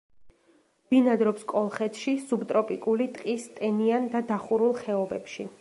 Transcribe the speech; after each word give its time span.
ბინადრობს 0.93 1.43
კოლხეთში, 1.51 2.15
სუბტროპიკული 2.31 3.09
ტყის 3.19 3.47
ტენიან 3.61 4.11
და 4.17 4.27
დახურულ 4.33 4.79
ხეობებში. 4.85 5.49